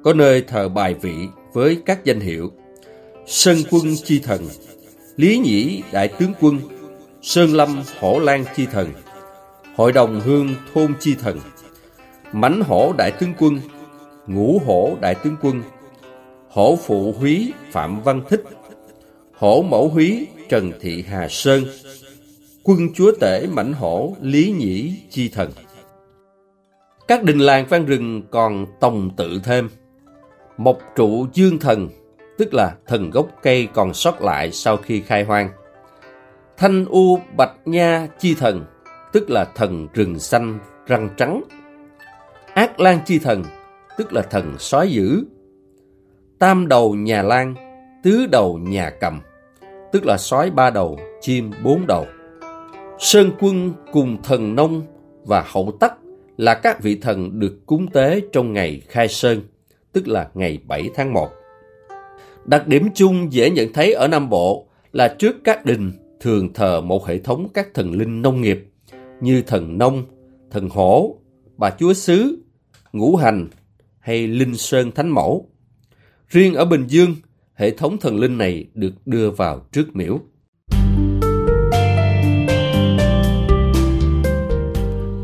có 0.04 0.12
nơi 0.12 0.42
thờ 0.42 0.68
bài 0.68 0.94
vị 0.94 1.14
với 1.52 1.82
các 1.86 2.04
danh 2.04 2.20
hiệu. 2.20 2.52
Sơn 3.26 3.56
quân 3.70 3.84
chi 4.04 4.20
thần, 4.24 4.42
Lý 5.16 5.38
Nhĩ 5.38 5.82
đại 5.92 6.08
tướng 6.08 6.32
quân, 6.40 6.60
Sơn 7.22 7.50
Lâm 7.50 7.82
hổ 8.00 8.18
lan 8.18 8.44
chi 8.56 8.66
thần, 8.66 8.88
Hội 9.76 9.92
đồng 9.92 10.20
hương 10.20 10.54
thôn 10.74 10.94
chi 11.00 11.14
thần, 11.22 11.40
Mãnh 12.32 12.60
hổ 12.60 12.92
đại 12.98 13.10
tướng 13.10 13.32
quân, 13.38 13.60
Ngũ 14.26 14.60
hổ 14.66 14.96
đại 15.00 15.14
tướng 15.14 15.36
quân, 15.42 15.62
Hổ 16.48 16.78
phụ 16.86 17.14
húy 17.18 17.52
Phạm 17.70 18.02
Văn 18.02 18.22
Thích, 18.28 18.44
Hổ 19.38 19.62
mẫu 19.62 19.88
húy 19.88 20.26
Trần 20.48 20.72
Thị 20.80 21.04
Hà 21.08 21.28
Sơn, 21.28 21.64
Quân 22.62 22.78
chúa 22.94 23.12
tể 23.20 23.46
Mãnh 23.46 23.72
hổ 23.72 24.16
Lý 24.20 24.54
Nhĩ 24.58 24.94
chi 25.10 25.28
thần. 25.28 25.50
Các 27.08 27.22
đình 27.22 27.38
làng 27.38 27.66
vang 27.68 27.86
rừng 27.86 28.22
còn 28.30 28.66
tòng 28.80 29.10
tự 29.16 29.40
thêm. 29.44 29.68
Một 30.56 30.78
trụ 30.96 31.26
dương 31.32 31.58
thần, 31.58 31.88
tức 32.38 32.54
là 32.54 32.76
thần 32.86 33.10
gốc 33.10 33.28
cây 33.42 33.68
còn 33.74 33.94
sót 33.94 34.22
lại 34.22 34.52
sau 34.52 34.76
khi 34.76 35.00
khai 35.00 35.24
hoang. 35.24 35.50
Thanh 36.56 36.84
u 36.84 37.18
bạch 37.36 37.54
nha 37.64 38.08
chi 38.18 38.34
thần, 38.34 38.64
tức 39.12 39.30
là 39.30 39.44
thần 39.44 39.88
rừng 39.94 40.18
xanh 40.18 40.58
răng 40.86 41.08
trắng. 41.16 41.42
Ác 42.54 42.80
lan 42.80 42.98
chi 43.06 43.18
thần, 43.18 43.44
tức 43.98 44.12
là 44.12 44.22
thần 44.22 44.54
sói 44.58 44.90
dữ. 44.90 45.24
Tam 46.38 46.68
đầu 46.68 46.94
nhà 46.94 47.22
lan, 47.22 47.54
tứ 48.02 48.26
đầu 48.26 48.58
nhà 48.58 48.90
cầm, 49.00 49.20
tức 49.92 50.06
là 50.06 50.18
sói 50.18 50.50
ba 50.50 50.70
đầu, 50.70 50.98
chim 51.20 51.50
bốn 51.64 51.86
đầu. 51.86 52.06
Sơn 52.98 53.30
quân 53.40 53.72
cùng 53.92 54.22
thần 54.22 54.54
nông 54.54 54.82
và 55.24 55.44
hậu 55.52 55.76
tắc 55.80 55.94
là 56.36 56.54
các 56.54 56.82
vị 56.82 56.98
thần 57.02 57.40
được 57.40 57.66
cúng 57.66 57.86
tế 57.92 58.20
trong 58.32 58.52
ngày 58.52 58.82
khai 58.88 59.08
sơn, 59.08 59.40
tức 59.92 60.08
là 60.08 60.28
ngày 60.34 60.58
7 60.66 60.90
tháng 60.94 61.12
1. 61.12 61.28
Đặc 62.44 62.66
điểm 62.66 62.88
chung 62.94 63.32
dễ 63.32 63.50
nhận 63.50 63.72
thấy 63.72 63.92
ở 63.92 64.08
Nam 64.08 64.30
Bộ 64.30 64.68
là 64.92 65.08
trước 65.18 65.36
các 65.44 65.64
đình 65.64 65.92
thường 66.20 66.52
thờ 66.52 66.80
một 66.80 67.06
hệ 67.06 67.18
thống 67.18 67.48
các 67.54 67.68
thần 67.74 67.92
linh 67.92 68.22
nông 68.22 68.40
nghiệp 68.40 68.68
như 69.20 69.42
thần 69.42 69.78
nông, 69.78 70.04
thần 70.50 70.68
hổ, 70.68 71.16
bà 71.56 71.70
chúa 71.70 71.92
xứ, 71.92 72.38
ngũ 72.92 73.16
hành 73.16 73.48
hay 73.98 74.26
linh 74.26 74.56
sơn 74.56 74.92
thánh 74.92 75.08
mẫu. 75.08 75.48
Riêng 76.28 76.54
ở 76.54 76.64
Bình 76.64 76.86
Dương, 76.88 77.14
hệ 77.58 77.70
thống 77.70 77.98
thần 77.98 78.20
linh 78.20 78.38
này 78.38 78.64
được 78.74 78.92
đưa 79.06 79.30
vào 79.30 79.60
trước 79.72 79.96
miễu. 79.96 80.20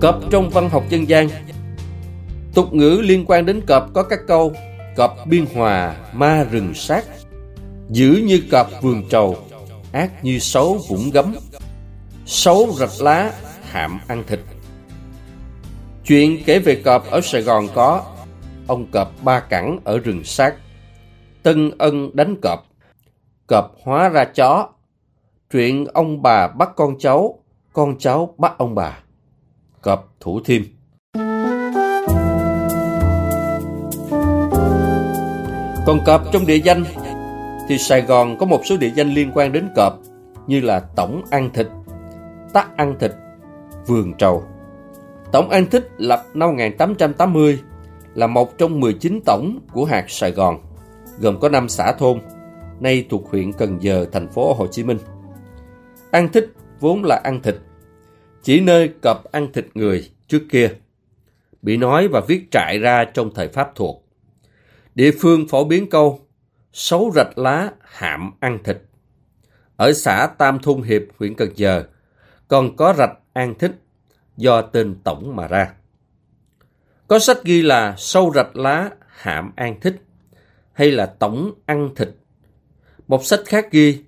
Cọp 0.00 0.30
trong 0.30 0.50
văn 0.50 0.70
học 0.70 0.84
dân 0.88 1.08
gian. 1.08 1.28
Tục 2.54 2.74
ngữ 2.74 3.00
liên 3.04 3.24
quan 3.26 3.46
đến 3.46 3.60
cọp 3.66 3.90
có 3.94 4.02
các 4.02 4.18
câu 4.26 4.52
Cọp 4.96 5.16
biên 5.26 5.46
hòa, 5.54 5.96
ma 6.12 6.44
rừng 6.50 6.74
sát. 6.74 7.04
Dữ 7.90 8.22
như 8.26 8.42
cọp 8.50 8.70
vườn 8.82 9.02
trầu 9.10 9.36
Ác 9.92 10.24
như 10.24 10.38
sấu 10.38 10.78
vũng 10.88 11.10
gấm. 11.10 11.34
Sấu 12.26 12.72
rạch 12.72 13.00
lá, 13.00 13.32
hạm 13.70 14.00
ăn 14.08 14.24
thịt. 14.26 14.40
Chuyện 16.06 16.42
kể 16.46 16.58
về 16.58 16.74
cọp 16.84 17.10
ở 17.10 17.20
Sài 17.20 17.42
Gòn 17.42 17.68
có 17.74 18.02
Ông 18.66 18.86
cọp 18.90 19.24
ba 19.24 19.40
cẳng 19.40 19.78
ở 19.84 19.98
rừng 19.98 20.24
sát. 20.24 20.54
Tân 21.44 21.70
ân 21.78 22.10
đánh 22.16 22.36
cọp. 22.42 22.66
Cọp 23.46 23.72
hóa 23.82 24.08
ra 24.08 24.24
chó. 24.24 24.68
Chuyện 25.52 25.84
ông 25.84 26.22
bà 26.22 26.48
bắt 26.48 26.70
con 26.76 26.98
cháu 26.98 27.38
Con 27.72 27.98
cháu 27.98 28.34
bắt 28.38 28.58
ông 28.58 28.74
bà. 28.74 28.98
Cọp 29.82 30.14
Thủ 30.20 30.40
Thiêm. 30.44 30.62
Còn 35.86 36.00
cọp 36.06 36.32
trong 36.32 36.46
địa 36.46 36.56
danh 36.56 36.84
thì 37.68 37.78
Sài 37.78 38.02
Gòn 38.02 38.36
có 38.38 38.46
một 38.46 38.60
số 38.64 38.76
địa 38.76 38.90
danh 38.94 39.14
liên 39.14 39.30
quan 39.34 39.52
đến 39.52 39.68
cọp 39.76 39.98
như 40.46 40.60
là 40.60 40.80
Tổng 40.96 41.22
Ăn 41.30 41.50
Thịt, 41.54 41.66
Tắc 42.52 42.76
Ăn 42.76 42.96
Thịt, 43.00 43.12
Vườn 43.86 44.12
Trầu. 44.18 44.44
Tổng 45.32 45.50
An 45.50 45.66
thịt 45.70 45.84
lập 45.98 46.24
năm 46.34 46.48
1880 46.48 47.60
là 48.14 48.26
một 48.26 48.58
trong 48.58 48.80
19 48.80 49.20
tổng 49.26 49.58
của 49.72 49.84
hạt 49.84 50.04
Sài 50.08 50.30
Gòn, 50.30 50.58
gồm 51.21 51.40
có 51.40 51.49
5 51.49 51.68
xã 51.68 51.92
thôn, 51.92 52.21
nay 52.80 53.06
thuộc 53.11 53.30
huyện 53.30 53.52
Cần 53.52 53.83
Giờ, 53.83 54.06
thành 54.12 54.28
phố 54.28 54.54
Hồ 54.54 54.66
Chí 54.66 54.85
Minh. 54.85 54.99
An 56.11 56.28
Thích 56.33 56.52
vốn 56.80 57.04
là 57.04 57.21
ăn 57.25 57.42
thịt, 57.42 57.56
chỉ 58.42 58.61
nơi 58.61 58.92
cọp 59.02 59.33
ăn 59.33 59.52
thịt 59.52 59.66
người 59.75 60.11
trước 60.28 60.42
kia, 60.50 60.71
bị 61.62 61.76
nói 61.76 62.09
và 62.09 62.21
viết 62.28 62.50
trại 62.50 62.78
ra 62.78 63.04
trong 63.04 63.35
thời 63.35 63.49
Pháp 63.49 63.73
thuộc. 63.75 64.04
Địa 64.94 65.11
phương 65.21 65.49
phổ 65.49 65.64
biến 65.64 65.90
câu 65.90 66.21
xấu 66.73 67.12
rạch 67.14 67.38
lá 67.38 67.71
hạm 67.80 68.30
ăn 68.40 68.59
thịt. 68.64 68.83
Ở 69.76 69.92
xã 69.92 70.26
Tam 70.38 70.59
Thôn 70.59 70.83
Hiệp, 70.83 71.02
huyện 71.18 71.35
Cần 71.35 71.50
Giờ, 71.54 71.85
còn 72.49 72.76
có 72.76 72.94
rạch 72.99 73.18
an 73.33 73.54
thích 73.59 73.73
do 74.37 74.62
tên 74.62 74.97
tổng 75.04 75.37
mà 75.37 75.49
ra. 75.49 75.73
Có 77.09 77.18
sách 77.18 77.44
ghi 77.44 77.62
là 77.62 77.94
sâu 77.99 78.33
rạch 78.35 78.56
lá 78.56 78.90
hạm 79.09 79.52
an 79.56 79.80
thích 79.80 80.03
hay 80.74 80.90
là 80.90 81.06
tổng 81.06 81.52
ăn 81.66 81.90
thịt. 81.96 82.08
Một 83.08 83.24
sách 83.24 83.40
khác 83.46 83.68
ghi 83.70 84.04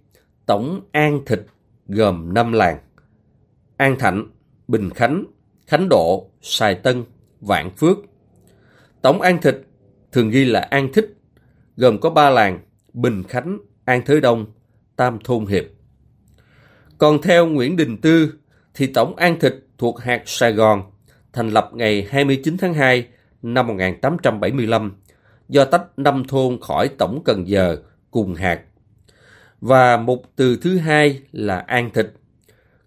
tổng 0.47 0.81
an 0.93 1.21
thịt 1.27 1.41
gồm 1.89 2.35
năm 2.35 2.53
làng. 2.53 2.79
An 3.77 3.99
Thạnh, 3.99 4.27
Bình 4.69 4.91
Khánh, 4.91 5.25
Khánh 5.67 5.89
Độ, 5.89 6.31
Sài 6.43 6.75
Tân, 6.75 7.05
Vạn 7.41 7.71
Phước. 7.71 7.97
Tổng 9.03 9.21
an 9.21 9.41
thịt 9.43 9.57
thường 10.13 10.31
ghi 10.31 10.45
là 10.45 10.61
an 10.61 10.93
thích, 10.93 11.17
gồm 11.77 12.01
có 12.01 12.11
ba 12.11 12.31
làng 12.31 12.61
Bình 12.93 13.23
Khánh, 13.29 13.59
An 13.85 14.03
Thới 14.07 14.21
Đông, 14.21 14.47
Tam 14.97 15.19
Thôn 15.25 15.47
Hiệp. 15.47 15.65
Còn 16.99 17.23
theo 17.23 17.47
Nguyễn 17.47 17.77
Đình 17.77 17.97
Tư, 18.01 18.35
thì 18.75 18.87
Tổng 18.87 19.17
An 19.17 19.41
Thịt 19.41 19.55
thuộc 19.79 20.01
hạt 20.01 20.23
Sài 20.27 20.53
Gòn 20.53 20.83
thành 21.33 21.49
lập 21.49 21.71
ngày 21.75 22.07
29 22.11 22.57
tháng 22.59 22.75
2 22.75 23.07
năm 23.43 23.67
1875 23.67 24.97
do 25.49 25.65
tách 25.65 25.83
năm 25.97 26.25
thôn 26.29 26.61
khỏi 26.61 26.89
Tổng 26.89 27.23
Cần 27.25 27.49
Giờ 27.49 27.77
cùng 28.11 28.35
hạt. 28.35 28.61
Và 29.61 29.97
một 29.97 30.37
từ 30.37 30.57
thứ 30.63 30.79
hai 30.79 31.21
là 31.33 31.59
An 31.59 31.91
Thịt. 31.95 32.07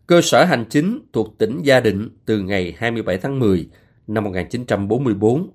Cơ 0.08 0.22
sở 0.22 0.44
hành 0.44 0.66
chính 0.70 1.00
thuộc 1.13 1.38
tỉnh 1.38 1.62
Gia 1.63 1.80
Định 1.80 2.10
từ 2.25 2.39
ngày 2.39 2.75
27 2.78 3.18
tháng 3.18 3.39
10 3.39 3.70
năm 4.08 4.24
1944, 4.24 5.50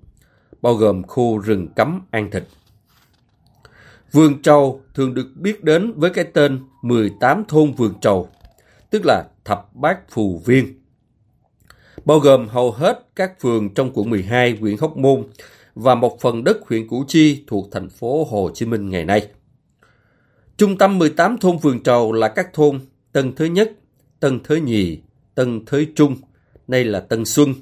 bao 0.61 0.73
gồm 0.73 1.03
khu 1.03 1.37
rừng 1.37 1.67
cấm 1.75 2.01
An 2.11 2.31
Thịt. 2.31 2.43
Vườn 4.11 4.41
Trầu 4.41 4.81
thường 4.93 5.13
được 5.13 5.27
biết 5.35 5.63
đến 5.63 5.93
với 5.95 6.09
cái 6.09 6.25
tên 6.33 6.59
18 6.81 7.43
thôn 7.47 7.71
Vườn 7.71 7.93
Trầu, 8.01 8.29
tức 8.89 9.01
là 9.05 9.23
thập 9.45 9.75
bát 9.75 9.99
phù 10.09 10.41
viên. 10.45 10.81
Bao 12.05 12.19
gồm 12.19 12.47
hầu 12.47 12.71
hết 12.71 13.07
các 13.15 13.39
phường 13.39 13.73
trong 13.73 13.91
quận 13.93 14.09
12 14.09 14.57
huyện 14.59 14.77
Hóc 14.77 14.97
Môn 14.97 15.23
và 15.75 15.95
một 15.95 16.21
phần 16.21 16.43
đất 16.43 16.57
huyện 16.69 16.87
Củ 16.87 17.03
Chi 17.07 17.43
thuộc 17.47 17.67
thành 17.71 17.89
phố 17.89 18.27
Hồ 18.29 18.49
Chí 18.53 18.65
Minh 18.65 18.89
ngày 18.89 19.05
nay. 19.05 19.27
Trung 20.57 20.77
tâm 20.77 20.99
18 20.99 21.37
thôn 21.37 21.57
Vườn 21.57 21.83
Trầu 21.83 22.11
là 22.11 22.27
các 22.27 22.53
thôn 22.53 22.79
Tân 23.11 23.35
Thới 23.35 23.49
Nhất, 23.49 23.71
Tân 24.19 24.43
Thới 24.43 24.61
Nhì, 24.61 24.99
Tân 25.35 25.65
Thới 25.65 25.87
Trung, 25.95 26.15
nay 26.67 26.83
là 26.83 26.99
Tân 26.99 27.25
Xuân, 27.25 27.53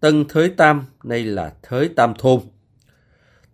Tân 0.00 0.24
Thới 0.28 0.48
Tam, 0.48 0.84
nay 1.04 1.24
là 1.24 1.54
Thới 1.62 1.88
Tam 1.88 2.14
Thôn. 2.18 2.40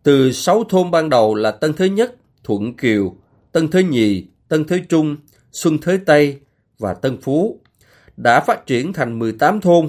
Từ 0.02 0.32
sáu 0.32 0.64
thôn 0.64 0.90
ban 0.90 1.10
đầu 1.10 1.34
là 1.34 1.50
Tân 1.50 1.72
Thới 1.72 1.90
Nhất, 1.90 2.16
Thuận 2.44 2.76
Kiều, 2.76 3.16
Tân 3.52 3.68
Thới 3.68 3.84
Nhì, 3.84 4.26
Tân 4.48 4.64
Thới 4.64 4.84
Trung, 4.88 5.16
Xuân 5.52 5.78
Thới 5.78 5.98
Tây 5.98 6.40
và 6.78 6.94
Tân 6.94 7.20
Phú 7.20 7.60
đã 8.16 8.40
phát 8.40 8.66
triển 8.66 8.92
thành 8.92 9.18
18 9.18 9.60
thôn, 9.60 9.88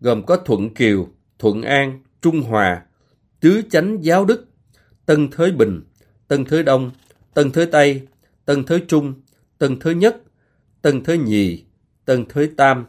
gồm 0.00 0.26
có 0.26 0.36
Thuận 0.36 0.74
Kiều, 0.74 1.08
Thuận 1.38 1.62
An, 1.62 2.00
Trung 2.22 2.42
Hòa, 2.42 2.82
Tứ 3.44 3.62
Chánh 3.70 4.04
Giáo 4.04 4.24
Đức, 4.24 4.46
Tân 5.06 5.30
Thới 5.30 5.52
Bình, 5.52 5.82
Tân 6.28 6.44
Thới 6.44 6.62
Đông, 6.62 6.90
Tân 7.34 7.50
Thới 7.50 7.66
Tây, 7.66 8.02
Tân 8.44 8.64
Thới 8.64 8.80
Trung, 8.88 9.14
Tân 9.58 9.80
Thới 9.80 9.94
Nhất, 9.94 10.16
Tân 10.82 11.04
Thới 11.04 11.18
Nhì, 11.18 11.64
Tân 12.04 12.24
Thới 12.28 12.50
Tam, 12.56 12.86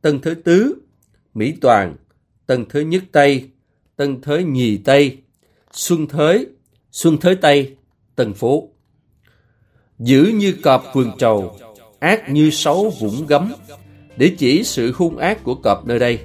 Tân 0.00 0.20
Thới 0.20 0.34
Tứ, 0.34 0.74
Mỹ 1.34 1.54
Toàn, 1.60 1.96
Tân 2.46 2.64
Thới 2.68 2.84
Nhất 2.84 3.02
Tây, 3.12 3.50
Tân 3.96 4.20
Thới 4.20 4.44
Nhì 4.44 4.76
Tây, 4.76 5.18
Xuân 5.72 6.06
Thới, 6.06 6.46
Xuân 6.92 7.18
Thới 7.18 7.36
Tây, 7.36 7.76
Tân 8.16 8.34
Phố. 8.34 8.68
Giữ 9.98 10.24
như 10.34 10.54
cọp 10.62 10.84
vườn 10.94 11.10
trầu, 11.18 11.58
ác 11.98 12.30
như 12.30 12.50
sấu 12.50 12.90
vũng 13.00 13.26
gấm, 13.26 13.52
để 14.16 14.34
chỉ 14.38 14.64
sự 14.64 14.92
hung 14.92 15.18
ác 15.18 15.44
của 15.44 15.54
cọp 15.54 15.86
nơi 15.86 15.98
đây. 15.98 16.18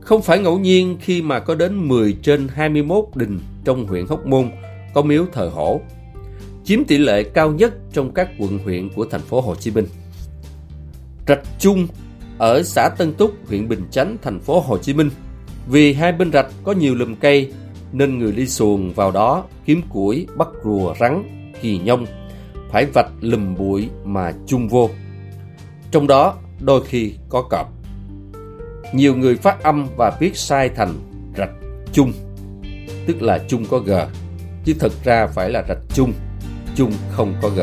Không 0.00 0.22
phải 0.22 0.38
ngẫu 0.38 0.58
nhiên 0.58 0.96
khi 1.00 1.22
mà 1.22 1.38
có 1.38 1.54
đến 1.54 1.88
10 1.88 2.16
trên 2.22 2.48
21 2.48 3.04
đình 3.14 3.40
trong 3.64 3.86
huyện 3.86 4.06
Hóc 4.06 4.26
Môn 4.26 4.50
có 4.94 5.02
miếu 5.02 5.26
thờ 5.32 5.50
hổ, 5.54 5.80
chiếm 6.64 6.84
tỷ 6.84 6.98
lệ 6.98 7.22
cao 7.22 7.52
nhất 7.52 7.74
trong 7.92 8.14
các 8.14 8.28
quận 8.38 8.58
huyện 8.58 8.88
của 8.88 9.04
thành 9.04 9.20
phố 9.20 9.40
Hồ 9.40 9.54
Chí 9.54 9.70
Minh. 9.70 9.86
Rạch 11.28 11.42
Chung 11.58 11.86
ở 12.38 12.62
xã 12.62 12.88
Tân 12.98 13.12
Túc, 13.12 13.48
huyện 13.48 13.68
Bình 13.68 13.82
Chánh, 13.90 14.16
thành 14.22 14.40
phố 14.40 14.60
Hồ 14.60 14.78
Chí 14.78 14.94
Minh. 14.94 15.10
Vì 15.68 15.92
hai 15.92 16.12
bên 16.12 16.32
rạch 16.32 16.46
có 16.64 16.72
nhiều 16.72 16.94
lùm 16.94 17.14
cây 17.14 17.52
nên 17.92 18.18
người 18.18 18.32
đi 18.32 18.46
xuồng 18.46 18.92
vào 18.92 19.10
đó 19.10 19.44
kiếm 19.64 19.82
củi, 19.92 20.26
bắt 20.36 20.48
rùa, 20.64 20.94
rắn, 21.00 21.22
kỳ 21.62 21.78
nhông, 21.78 22.06
phải 22.70 22.86
vạch 22.86 23.10
lùm 23.20 23.54
bụi 23.56 23.88
mà 24.04 24.32
chung 24.46 24.68
vô. 24.68 24.90
Trong 25.90 26.06
đó 26.06 26.34
đôi 26.60 26.84
khi 26.84 27.12
có 27.28 27.42
cọp. 27.42 27.79
Nhiều 28.92 29.16
người 29.16 29.36
phát 29.36 29.62
âm 29.62 29.88
và 29.96 30.16
viết 30.20 30.36
sai 30.36 30.68
thành 30.68 30.94
rạch 31.36 31.50
chung, 31.92 32.12
tức 33.06 33.22
là 33.22 33.38
chung 33.48 33.64
có 33.70 33.78
g, 33.78 33.92
chứ 34.64 34.74
thực 34.80 34.92
ra 35.04 35.26
phải 35.26 35.50
là 35.50 35.62
rạch 35.68 35.78
chung, 35.94 36.12
chung 36.76 36.92
không 37.10 37.34
có 37.42 37.48
g. 37.48 37.60